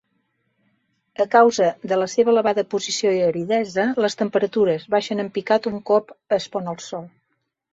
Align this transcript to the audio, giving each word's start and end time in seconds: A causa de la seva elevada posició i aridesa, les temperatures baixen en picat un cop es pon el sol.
A 1.25 1.27
causa 1.35 1.67
de 1.91 1.99
la 2.03 2.07
seva 2.13 2.33
elevada 2.33 2.63
posició 2.71 3.11
i 3.17 3.21
aridesa, 3.27 3.87
les 4.07 4.19
temperatures 4.23 4.89
baixen 4.97 5.23
en 5.25 5.31
picat 5.37 5.71
un 5.73 5.81
cop 5.91 6.15
es 6.41 6.49
pon 6.57 6.73
el 6.75 6.83
sol. 6.91 7.07